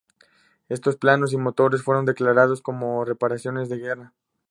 Estos 0.67 0.95
planos 0.97 1.31
y 1.31 1.37
motores 1.37 1.83
fueron 1.83 2.05
declarados 2.05 2.63
como 2.63 3.05
reparaciones 3.05 3.69
de 3.69 3.77
guerra. 3.77 4.13